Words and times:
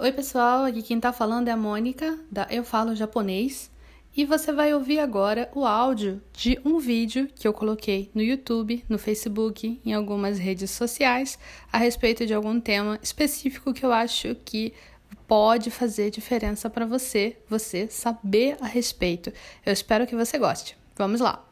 Oi, 0.00 0.12
pessoal, 0.12 0.64
aqui 0.64 0.80
quem 0.80 1.00
tá 1.00 1.12
falando 1.12 1.48
é 1.48 1.50
a 1.50 1.56
Mônica, 1.56 2.16
da 2.30 2.46
Eu 2.48 2.62
Falo 2.62 2.94
Japonês, 2.94 3.68
e 4.16 4.24
você 4.24 4.52
vai 4.52 4.72
ouvir 4.72 5.00
agora 5.00 5.50
o 5.52 5.66
áudio 5.66 6.22
de 6.32 6.56
um 6.64 6.78
vídeo 6.78 7.28
que 7.34 7.48
eu 7.48 7.52
coloquei 7.52 8.08
no 8.14 8.22
YouTube, 8.22 8.84
no 8.88 8.96
Facebook, 8.96 9.80
em 9.84 9.92
algumas 9.92 10.38
redes 10.38 10.70
sociais, 10.70 11.36
a 11.72 11.78
respeito 11.78 12.24
de 12.24 12.32
algum 12.32 12.60
tema 12.60 12.96
específico 13.02 13.74
que 13.74 13.84
eu 13.84 13.92
acho 13.92 14.36
que 14.44 14.72
pode 15.26 15.68
fazer 15.68 16.12
diferença 16.12 16.70
para 16.70 16.86
você, 16.86 17.36
você 17.48 17.88
saber 17.88 18.56
a 18.60 18.68
respeito. 18.68 19.32
Eu 19.66 19.72
espero 19.72 20.06
que 20.06 20.14
você 20.14 20.38
goste. 20.38 20.76
Vamos 20.96 21.20
lá! 21.20 21.44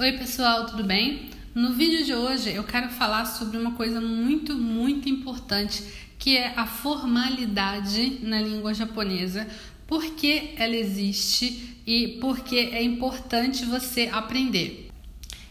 Oi, 0.00 0.10
pessoal, 0.18 0.66
tudo 0.66 0.82
bem? 0.82 1.30
No 1.54 1.72
vídeo 1.72 2.04
de 2.04 2.12
hoje 2.12 2.52
eu 2.52 2.64
quero 2.64 2.88
falar 2.88 3.26
sobre 3.26 3.56
uma 3.56 3.76
coisa 3.76 4.00
muito, 4.00 4.56
muito 4.56 5.08
importante, 5.08 6.03
que 6.18 6.36
é 6.36 6.54
a 6.56 6.66
formalidade 6.66 8.20
na 8.22 8.40
língua 8.40 8.72
japonesa, 8.72 9.46
por 9.86 10.04
que 10.14 10.54
ela 10.56 10.74
existe 10.74 11.78
e 11.86 12.18
por 12.20 12.40
que 12.40 12.58
é 12.58 12.82
importante 12.82 13.64
você 13.64 14.08
aprender. 14.12 14.90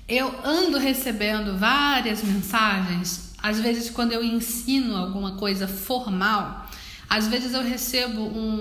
Eu 0.07 0.33
ando 0.43 0.77
recebendo 0.77 1.57
várias 1.57 2.23
mensagens, 2.23 3.33
às 3.41 3.59
vezes 3.59 3.89
quando 3.89 4.11
eu 4.11 4.23
ensino 4.23 4.95
alguma 4.95 5.37
coisa 5.37 5.67
formal, 5.67 6.67
às 7.09 7.27
vezes 7.27 7.53
eu 7.53 7.61
recebo 7.61 8.21
um, 8.21 8.55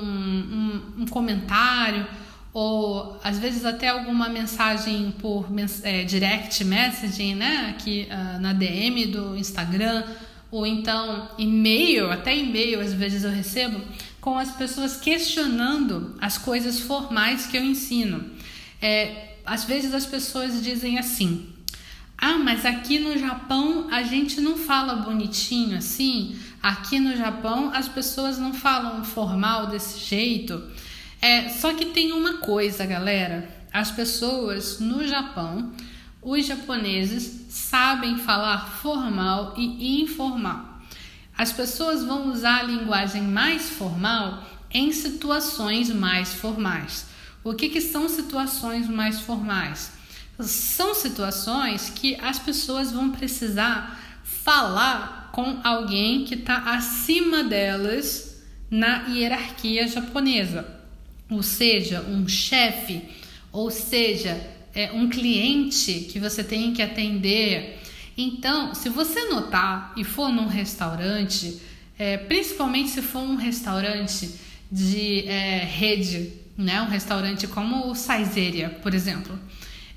um, 0.99 1.03
um 1.03 1.07
comentário 1.07 2.07
ou 2.53 3.19
às 3.25 3.39
vezes 3.39 3.65
até 3.65 3.89
alguma 3.89 4.29
mensagem 4.29 5.11
por 5.19 5.47
é, 5.83 6.05
direct 6.05 6.63
messaging, 6.65 7.35
né, 7.35 7.75
aqui 7.75 8.07
uh, 8.11 8.41
na 8.41 8.53
DM 8.53 9.07
do 9.07 9.37
Instagram, 9.37 10.05
ou 10.53 10.67
então 10.67 11.31
e-mail, 11.39 12.11
até 12.13 12.37
e-mail 12.37 12.79
às 12.79 12.93
vezes 12.93 13.25
eu 13.25 13.31
recebo, 13.31 13.81
com 14.21 14.39
as 14.39 14.53
pessoas 14.53 14.99
questionando 14.99 16.15
as 16.21 16.37
coisas 16.37 16.79
formais 16.79 17.47
que 17.47 17.57
eu 17.57 17.65
ensino. 17.65 18.31
É, 18.81 19.37
às 19.47 19.65
vezes 19.65 19.95
as 19.95 20.05
pessoas 20.05 20.63
dizem 20.63 20.99
assim: 20.99 21.49
ah, 22.19 22.39
mas 22.39 22.67
aqui 22.67 22.99
no 22.99 23.19
Japão 23.19 23.89
a 23.91 24.03
gente 24.03 24.41
não 24.43 24.57
fala 24.59 24.97
bonitinho 24.97 25.77
assim, 25.79 26.37
aqui 26.63 27.01
no 27.01 27.17
Japão 27.17 27.73
as 27.75 27.89
pessoas 27.89 28.39
não 28.39 28.53
falam 28.53 29.03
formal 29.03 29.69
desse 29.69 29.99
jeito. 29.99 30.63
É, 31.21 31.49
só 31.49 31.73
que 31.73 31.87
tem 31.87 32.13
uma 32.13 32.35
coisa, 32.35 32.85
galera. 32.85 33.49
As 33.73 33.91
pessoas 33.91 34.81
no 34.81 35.07
Japão, 35.07 35.73
os 36.23 36.47
japoneses, 36.47 37.47
sabem 37.49 38.17
falar 38.19 38.79
formal 38.81 39.55
e 39.57 40.01
informal. 40.01 40.81
As 41.37 41.53
pessoas 41.53 42.05
vão 42.05 42.31
usar 42.31 42.61
a 42.61 42.63
linguagem 42.63 43.23
mais 43.23 43.71
formal 43.71 44.47
em 44.71 44.93
situações 44.93 45.91
mais 45.91 46.35
formais. 46.35 47.07
O 47.43 47.55
que, 47.55 47.69
que 47.69 47.81
são 47.81 48.09
situações 48.09 48.89
mais 48.89 49.21
formais? 49.21 49.93
São 50.39 50.95
situações 50.95 51.91
que 51.91 52.15
as 52.21 52.39
pessoas 52.39 52.93
vão 52.93 53.11
precisar 53.11 54.01
falar 54.23 55.31
com 55.33 55.61
alguém 55.65 56.25
que 56.25 56.35
está 56.35 56.75
acima 56.75 57.43
delas 57.43 58.43
na 58.71 59.09
hierarquia 59.09 59.89
japonesa 59.89 60.83
ou 61.33 61.43
seja, 61.43 62.03
um 62.03 62.29
chefe, 62.29 63.03
ou 63.51 63.71
seja, 63.71 64.39
é, 64.75 64.93
um 64.93 65.09
cliente 65.09 66.09
que 66.11 66.19
você 66.19 66.43
tem 66.43 66.73
que 66.73 66.83
atender. 66.83 67.81
Então, 68.17 68.75
se 68.75 68.89
você 68.89 69.25
notar 69.25 69.93
e 69.97 70.05
for 70.05 70.31
num 70.31 70.47
restaurante, 70.47 71.61
é, 71.99 72.17
principalmente 72.17 72.91
se 72.91 73.03
for 73.03 73.21
um 73.21 73.37
restaurante 73.37 74.31
de 74.71 75.27
é, 75.27 75.65
rede, 75.65 76.33
né, 76.57 76.81
um 76.83 76.89
restaurante 76.89 77.47
como 77.47 77.91
o 77.91 77.95
Saizeria, 77.95 78.71
por 78.83 78.95
exemplo, 78.95 79.39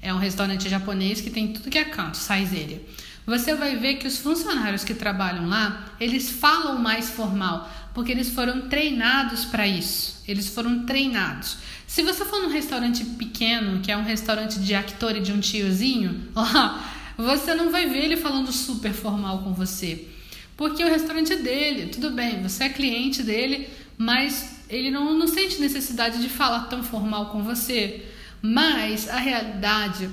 é 0.01 0.13
um 0.13 0.17
restaurante 0.17 0.69
japonês 0.69 1.19
que 1.19 1.29
tem 1.29 1.47
tudo 1.47 1.69
que 1.69 1.77
é 1.77 1.85
canto, 1.85 2.17
Saizeria. 2.17 2.81
Você 3.25 3.55
vai 3.55 3.75
ver 3.75 3.95
que 3.95 4.07
os 4.07 4.19
funcionários 4.19 4.83
que 4.83 4.93
trabalham 4.93 5.47
lá, 5.47 5.85
eles 5.99 6.29
falam 6.29 6.77
mais 6.77 7.09
formal, 7.09 7.69
porque 7.93 8.11
eles 8.11 8.29
foram 8.29 8.69
treinados 8.69 9.45
para 9.45 9.67
isso. 9.67 10.21
Eles 10.27 10.47
foram 10.47 10.85
treinados. 10.85 11.57
Se 11.87 12.03
você 12.03 12.23
for 12.23 12.41
num 12.41 12.49
restaurante 12.49 13.03
pequeno, 13.03 13.79
que 13.79 13.91
é 13.91 13.97
um 13.97 14.03
restaurante 14.03 14.59
de 14.59 14.75
actor 14.75 15.15
e 15.15 15.21
de 15.21 15.31
um 15.31 15.39
tiozinho, 15.39 16.27
você 17.17 17.55
não 17.55 17.71
vai 17.71 17.87
ver 17.87 18.05
ele 18.05 18.17
falando 18.17 18.51
super 18.51 18.93
formal 18.93 19.39
com 19.39 19.53
você. 19.53 20.07
Porque 20.55 20.83
o 20.83 20.89
restaurante 20.89 21.33
é 21.33 21.37
dele, 21.37 21.87
tudo 21.87 22.11
bem, 22.11 22.41
você 22.43 22.65
é 22.65 22.69
cliente 22.69 23.23
dele, 23.23 23.67
mas 23.97 24.61
ele 24.69 24.91
não, 24.91 25.13
não 25.13 25.27
sente 25.27 25.59
necessidade 25.59 26.21
de 26.21 26.29
falar 26.29 26.65
tão 26.65 26.83
formal 26.83 27.27
com 27.27 27.43
você. 27.43 28.05
Mas 28.41 29.09
a 29.09 29.17
realidade 29.17 30.09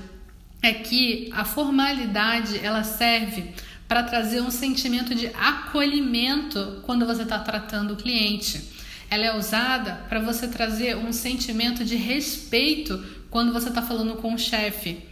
é 0.63 0.73
que 0.73 1.29
a 1.33 1.43
formalidade 1.43 2.57
ela 2.57 2.83
serve 2.83 3.53
para 3.87 4.01
trazer 4.01 4.41
um 4.41 4.49
sentimento 4.49 5.13
de 5.13 5.27
acolhimento 5.27 6.79
quando 6.83 7.05
você 7.05 7.23
está 7.23 7.37
tratando 7.37 7.93
o 7.93 7.97
cliente. 7.97 8.71
Ela 9.09 9.25
é 9.25 9.37
usada 9.37 10.05
para 10.07 10.21
você 10.21 10.47
trazer 10.47 10.95
um 10.95 11.11
sentimento 11.11 11.83
de 11.83 11.97
respeito 11.97 13.03
quando 13.29 13.51
você 13.51 13.67
está 13.67 13.81
falando 13.81 14.15
com 14.15 14.33
o 14.33 14.39
chefe. 14.39 15.03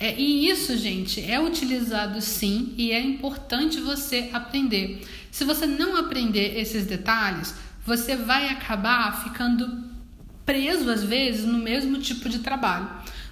É, 0.00 0.18
e 0.18 0.48
isso, 0.48 0.76
gente, 0.78 1.22
é 1.30 1.38
utilizado 1.38 2.20
sim 2.22 2.74
e 2.78 2.90
é 2.90 3.00
importante 3.00 3.78
você 3.80 4.30
aprender. 4.32 5.06
Se 5.30 5.44
você 5.44 5.66
não 5.66 5.96
aprender 5.96 6.58
esses 6.58 6.86
detalhes, 6.86 7.54
você 7.84 8.16
vai 8.16 8.48
acabar 8.48 9.22
ficando 9.22 9.84
preso 10.46 10.90
às 10.90 11.02
vezes 11.02 11.44
no 11.44 11.58
mesmo 11.58 11.98
tipo 11.98 12.28
de 12.28 12.38
trabalho, 12.38 12.88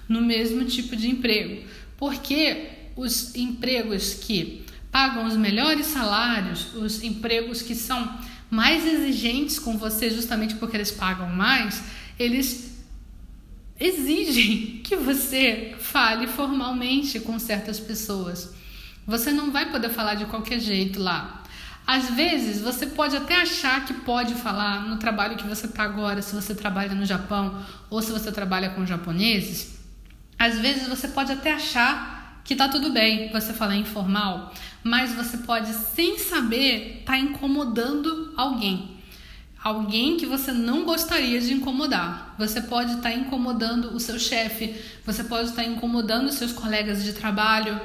no 0.07 0.21
mesmo 0.21 0.65
tipo 0.65 0.95
de 0.95 1.09
emprego, 1.09 1.63
porque 1.97 2.69
os 2.95 3.35
empregos 3.35 4.13
que 4.13 4.65
pagam 4.91 5.25
os 5.25 5.35
melhores 5.35 5.87
salários, 5.87 6.73
os 6.73 7.03
empregos 7.03 7.61
que 7.61 7.75
são 7.75 8.17
mais 8.49 8.85
exigentes 8.85 9.59
com 9.59 9.77
você, 9.77 10.09
justamente 10.09 10.55
porque 10.55 10.77
eles 10.77 10.91
pagam 10.91 11.27
mais, 11.29 11.83
eles 12.17 12.75
exigem 13.79 14.79
que 14.83 14.95
você 14.95 15.75
fale 15.79 16.27
formalmente 16.27 17.19
com 17.19 17.37
certas 17.37 17.79
pessoas. 17.79 18.53
Você 19.05 19.31
não 19.31 19.51
vai 19.51 19.69
poder 19.69 19.89
falar 19.89 20.15
de 20.15 20.25
qualquer 20.25 20.59
jeito 20.59 20.99
lá. 20.99 21.43
Às 21.85 22.09
vezes 22.09 22.61
você 22.61 22.87
pode 22.87 23.15
até 23.15 23.41
achar 23.41 23.85
que 23.85 23.93
pode 23.93 24.33
falar 24.33 24.87
no 24.87 24.97
trabalho 24.97 25.37
que 25.37 25.47
você 25.47 25.67
está 25.67 25.83
agora, 25.83 26.21
se 26.21 26.33
você 26.33 26.55
trabalha 26.55 26.95
no 26.95 27.05
Japão 27.05 27.63
ou 27.89 28.01
se 28.01 28.11
você 28.11 28.31
trabalha 28.31 28.69
com 28.71 28.85
japoneses. 28.85 29.75
Às 30.37 30.59
vezes 30.59 30.87
você 30.87 31.07
pode 31.07 31.31
até 31.31 31.53
achar 31.53 32.41
que 32.43 32.55
tá 32.55 32.67
tudo 32.67 32.91
bem 32.91 33.31
você 33.31 33.53
falar 33.53 33.75
informal, 33.75 34.53
mas 34.83 35.13
você 35.13 35.37
pode, 35.37 35.73
sem 35.73 36.19
saber, 36.19 37.01
tá 37.05 37.17
incomodando 37.17 38.33
alguém. 38.37 38.95
Alguém 39.63 40.15
que 40.15 40.27
você 40.27 40.51
não 40.51 40.85
gostaria 40.85 41.41
de 41.41 41.51
incomodar. 41.51 42.35
Você 42.37 42.61
pode 42.61 42.91
estar 42.91 43.09
tá 43.09 43.13
incomodando 43.13 43.95
o 43.95 43.99
seu 43.99 44.19
chefe, 44.19 44.75
você 45.03 45.23
pode 45.23 45.49
estar 45.49 45.63
tá 45.63 45.67
incomodando 45.67 46.27
os 46.27 46.35
seus 46.35 46.51
colegas 46.51 47.03
de 47.03 47.13
trabalho. 47.13 47.81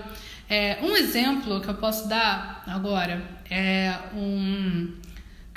É, 0.47 0.79
um 0.83 0.95
exemplo 0.95 1.61
que 1.61 1.69
eu 1.69 1.75
posso 1.75 2.07
dar 2.07 2.65
agora 2.67 3.25
é 3.49 3.97
um 4.15 4.93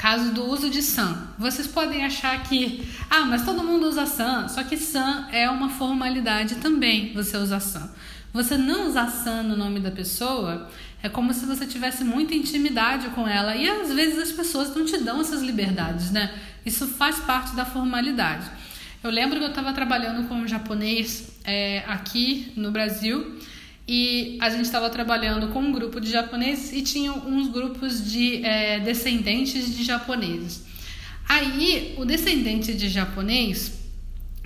caso 0.03 0.33
do 0.33 0.45
uso 0.45 0.69
de 0.69 0.81
san. 0.81 1.29
Vocês 1.39 1.65
podem 1.65 2.03
achar 2.03 2.43
que, 2.43 2.85
ah, 3.09 3.21
mas 3.21 3.45
todo 3.45 3.63
mundo 3.63 3.87
usa 3.87 4.05
san, 4.05 4.49
só 4.49 4.61
que 4.61 4.75
san 4.75 5.29
é 5.31 5.49
uma 5.49 5.69
formalidade 5.69 6.55
também, 6.55 7.13
você 7.13 7.37
usa 7.37 7.57
san. 7.61 7.89
Você 8.33 8.57
não 8.57 8.89
usar 8.89 9.07
san 9.07 9.43
no 9.43 9.55
nome 9.55 9.79
da 9.79 9.89
pessoa 9.89 10.69
é 11.01 11.07
como 11.07 11.33
se 11.33 11.45
você 11.45 11.65
tivesse 11.65 12.03
muita 12.03 12.35
intimidade 12.35 13.07
com 13.11 13.25
ela 13.25 13.55
e 13.55 13.65
às 13.65 13.93
vezes 13.93 14.19
as 14.19 14.31
pessoas 14.33 14.75
não 14.75 14.83
te 14.83 14.97
dão 14.97 15.21
essas 15.21 15.41
liberdades, 15.41 16.11
né? 16.11 16.33
Isso 16.65 16.85
faz 16.85 17.19
parte 17.19 17.55
da 17.55 17.63
formalidade. 17.63 18.51
Eu 19.01 19.09
lembro 19.09 19.39
que 19.39 19.45
eu 19.45 19.49
estava 19.51 19.71
trabalhando 19.71 20.27
com 20.27 20.35
um 20.35 20.47
japonês 20.47 21.31
é, 21.45 21.81
aqui 21.87 22.51
no 22.57 22.71
Brasil 22.71 23.39
e 23.87 24.37
a 24.41 24.49
gente 24.49 24.65
estava 24.65 24.89
trabalhando 24.89 25.49
com 25.49 25.59
um 25.59 25.71
grupo 25.71 25.99
de 25.99 26.09
japoneses 26.09 26.71
e 26.73 26.81
tinha 26.81 27.11
uns 27.11 27.49
grupos 27.49 28.09
de 28.09 28.43
é, 28.45 28.79
descendentes 28.79 29.75
de 29.75 29.83
japoneses. 29.83 30.63
Aí 31.27 31.93
o 31.97 32.05
descendente 32.05 32.73
de 32.73 32.89
japonês 32.89 33.73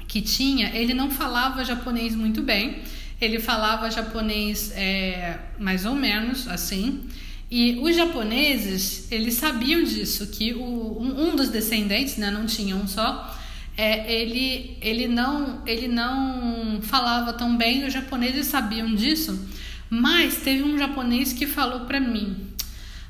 que 0.08 0.22
tinha, 0.22 0.76
ele 0.76 0.94
não 0.94 1.12
falava 1.12 1.64
japonês 1.64 2.16
muito 2.16 2.42
bem 2.42 2.82
ele 3.20 3.40
falava 3.40 3.90
japonês 3.90 4.72
é, 4.76 5.40
mais 5.58 5.86
ou 5.86 5.96
menos 5.96 6.48
assim. 6.48 7.02
E 7.50 7.80
os 7.82 7.96
japoneses, 7.96 9.12
eles 9.12 9.36
sabiam 9.36 9.84
disso, 9.84 10.28
que 10.28 10.54
o, 10.54 11.02
um, 11.02 11.36
dos 11.36 11.50
descendentes, 11.50 12.18
né, 12.18 12.30
não 12.30 12.46
tinha 12.46 12.76
um 12.76 12.88
só, 12.88 13.36
é, 13.78 14.12
ele, 14.12 14.76
ele, 14.82 15.08
não, 15.08 15.62
ele 15.68 15.88
não 15.88 16.82
falava 16.82 17.32
tão 17.34 17.56
bem, 17.56 17.86
os 17.86 17.94
japoneses 17.94 18.48
sabiam 18.48 18.96
disso, 18.96 19.48
mas 19.88 20.38
teve 20.38 20.64
um 20.64 20.78
japonês 20.78 21.32
que 21.32 21.46
falou 21.46 21.82
para 21.82 22.00
mim, 22.00 22.36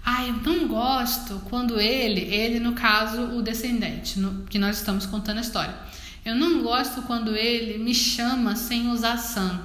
Ah, 0.03 0.25
eu 0.25 0.35
não 0.35 0.67
gosto 0.67 1.41
quando 1.49 1.79
ele, 1.79 2.21
ele 2.21 2.59
no 2.59 2.73
caso 2.73 3.21
o 3.37 3.41
descendente, 3.41 4.19
no, 4.19 4.43
que 4.43 4.59
nós 4.59 4.77
estamos 4.77 5.05
contando 5.05 5.39
a 5.39 5.41
história. 5.41 5.75
Eu 6.23 6.35
não 6.35 6.61
gosto 6.61 7.01
quando 7.03 7.35
ele 7.35 7.77
me 7.77 7.93
chama 7.95 8.55
sem 8.55 8.89
usar 8.89 9.17
san. 9.17 9.61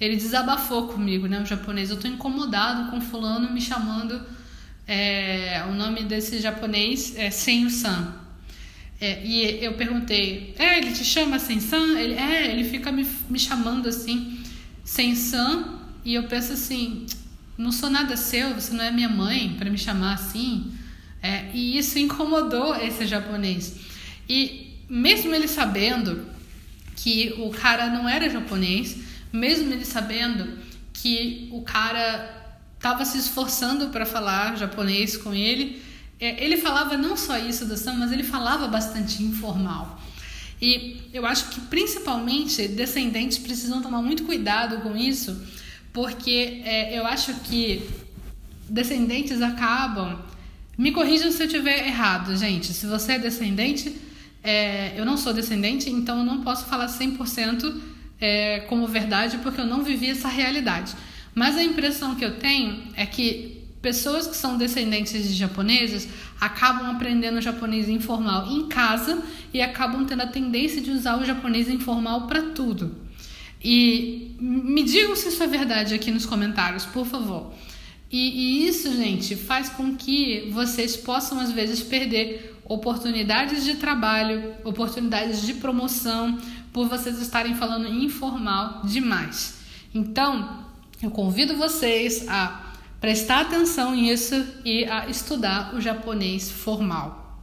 Ele 0.00 0.16
desabafou 0.16 0.88
comigo, 0.88 1.26
né, 1.26 1.40
o 1.40 1.46
japonês. 1.46 1.90
Eu 1.90 1.98
tô 1.98 2.08
incomodado 2.08 2.90
com 2.90 3.00
fulano 3.00 3.50
me 3.52 3.60
chamando 3.60 4.20
é, 4.86 5.64
o 5.68 5.74
nome 5.74 6.04
desse 6.04 6.38
japonês 6.40 7.14
é 7.16 7.30
sem 7.30 7.66
o 7.66 7.70
san. 7.70 8.14
É, 9.00 9.24
e 9.24 9.64
eu 9.64 9.74
perguntei, 9.74 10.54
é, 10.58 10.78
ele 10.78 10.92
te 10.92 11.04
chama 11.04 11.38
sem 11.38 11.60
san? 11.60 11.98
Ele, 11.98 12.14
é, 12.14 12.50
ele 12.52 12.68
fica 12.68 12.90
me, 12.90 13.06
me 13.30 13.38
chamando 13.38 13.88
assim, 13.88 14.40
sem 14.84 15.14
san. 15.14 15.78
E 16.04 16.14
eu 16.14 16.24
penso 16.24 16.52
assim, 16.52 17.06
não 17.56 17.70
sou 17.70 17.90
nada 17.90 18.16
seu, 18.16 18.54
você 18.54 18.72
não 18.72 18.84
é 18.84 18.90
minha 18.90 19.08
mãe 19.08 19.54
para 19.58 19.70
me 19.70 19.78
chamar 19.78 20.14
assim. 20.14 20.72
É, 21.22 21.46
e 21.54 21.78
isso 21.78 21.98
incomodou 21.98 22.74
esse 22.76 23.06
japonês. 23.06 23.76
E 24.28 24.74
mesmo 24.88 25.34
ele 25.34 25.46
sabendo 25.46 26.26
que 26.96 27.34
o 27.38 27.50
cara 27.50 27.88
não 27.88 28.08
era 28.08 28.28
japonês, 28.28 28.96
mesmo 29.32 29.72
ele 29.72 29.84
sabendo 29.84 30.58
que 30.92 31.48
o 31.52 31.62
cara 31.62 32.56
estava 32.76 33.04
se 33.04 33.18
esforçando 33.18 33.88
para 33.88 34.06
falar 34.06 34.56
japonês 34.56 35.16
com 35.16 35.34
ele, 35.34 35.82
é, 36.20 36.44
ele 36.44 36.56
falava 36.56 36.96
não 36.96 37.16
só 37.16 37.38
isso 37.38 37.64
do 37.64 37.76
Sam, 37.76 37.94
mas 37.94 38.12
ele 38.12 38.24
falava 38.24 38.66
bastante 38.66 39.22
informal. 39.22 40.00
E 40.60 41.02
eu 41.12 41.24
acho 41.24 41.50
que 41.50 41.60
principalmente 41.62 42.66
descendentes 42.66 43.38
precisam 43.38 43.80
tomar 43.80 44.02
muito 44.02 44.24
cuidado 44.24 44.80
com 44.80 44.96
isso, 44.96 45.40
porque 45.92 46.62
é, 46.64 46.98
eu 46.98 47.06
acho 47.06 47.32
que 47.44 47.88
descendentes 48.68 49.40
acabam. 49.40 50.18
Me 50.76 50.92
corrijam 50.92 51.30
se 51.30 51.42
eu 51.42 51.46
estiver 51.46 51.86
errado, 51.86 52.36
gente. 52.36 52.72
Se 52.72 52.86
você 52.86 53.12
é 53.12 53.18
descendente, 53.18 53.96
é, 54.42 54.98
eu 54.98 55.04
não 55.04 55.16
sou 55.16 55.32
descendente, 55.32 55.88
então 55.90 56.18
eu 56.18 56.24
não 56.24 56.42
posso 56.42 56.66
falar 56.66 56.86
100% 56.86 57.80
é, 58.20 58.60
como 58.60 58.86
verdade, 58.86 59.38
porque 59.38 59.60
eu 59.60 59.66
não 59.66 59.82
vivi 59.84 60.10
essa 60.10 60.28
realidade. 60.28 60.94
Mas 61.34 61.56
a 61.56 61.62
impressão 61.62 62.16
que 62.16 62.24
eu 62.24 62.36
tenho 62.38 62.82
é 62.96 63.06
que 63.06 63.57
pessoas 63.80 64.26
que 64.26 64.36
são 64.36 64.58
descendentes 64.58 65.28
de 65.28 65.34
japoneses 65.34 66.08
acabam 66.40 66.90
aprendendo 66.90 67.40
japonês 67.40 67.88
informal 67.88 68.50
em 68.50 68.66
casa 68.66 69.22
e 69.52 69.60
acabam 69.60 70.04
tendo 70.04 70.22
a 70.22 70.26
tendência 70.26 70.80
de 70.80 70.90
usar 70.90 71.16
o 71.18 71.24
japonês 71.24 71.68
informal 71.68 72.26
para 72.26 72.42
tudo. 72.50 72.96
E 73.62 74.36
me 74.40 74.82
digam 74.84 75.16
se 75.16 75.28
isso 75.28 75.42
é 75.42 75.46
verdade 75.46 75.94
aqui 75.94 76.10
nos 76.10 76.26
comentários, 76.26 76.84
por 76.84 77.06
favor. 77.06 77.52
E, 78.10 78.18
e, 78.18 78.68
isso, 78.68 78.94
gente, 78.96 79.36
faz 79.36 79.68
com 79.68 79.94
que 79.94 80.48
vocês 80.52 80.96
possam 80.96 81.38
às 81.38 81.52
vezes 81.52 81.82
perder 81.82 82.56
oportunidades 82.64 83.64
de 83.64 83.74
trabalho, 83.74 84.54
oportunidades 84.64 85.42
de 85.42 85.54
promoção, 85.54 86.38
por 86.72 86.88
vocês 86.88 87.20
estarem 87.20 87.54
falando 87.54 87.88
informal 87.88 88.82
demais. 88.84 89.58
Então, 89.94 90.64
eu 91.02 91.10
convido 91.10 91.56
vocês 91.56 92.26
a 92.28 92.67
prestar 93.00 93.42
atenção 93.42 93.94
nisso 93.94 94.34
e 94.64 94.84
a 94.84 95.08
estudar 95.08 95.74
o 95.74 95.80
japonês 95.80 96.50
formal. 96.50 97.40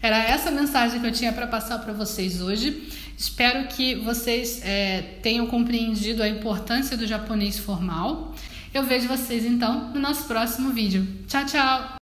Era 0.00 0.18
essa 0.18 0.50
mensagem 0.50 1.00
que 1.00 1.06
eu 1.06 1.12
tinha 1.12 1.32
para 1.32 1.46
passar 1.46 1.78
para 1.78 1.92
vocês 1.92 2.40
hoje. 2.40 2.88
Espero 3.16 3.66
que 3.66 3.96
vocês 3.96 4.62
é, 4.64 5.02
tenham 5.22 5.46
compreendido 5.46 6.22
a 6.22 6.28
importância 6.28 6.96
do 6.96 7.06
japonês 7.06 7.58
formal. 7.58 8.32
Eu 8.72 8.84
vejo 8.84 9.08
vocês 9.08 9.44
então 9.44 9.92
no 9.92 9.98
nosso 9.98 10.28
próximo 10.28 10.70
vídeo. 10.70 11.06
Tchau, 11.26 11.44
tchau! 11.46 11.98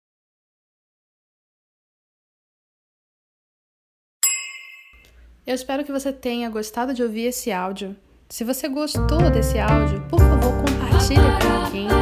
Eu 5.45 5.55
espero 5.55 5.85
que 5.85 5.93
você 5.93 6.13
tenha 6.13 6.49
gostado 6.49 6.95
de 6.95 7.03
ouvir 7.03 7.25
esse 7.25 7.53
áudio. 7.53 7.97
Se 8.29 8.45
você 8.45 8.69
gostou 8.69 9.31
desse 9.31 9.59
áudio, 9.59 10.01
por 10.09 10.21
favor, 10.21 10.53
compartilhe 10.65 11.21
com 11.43 11.65
alguém 11.65 12.02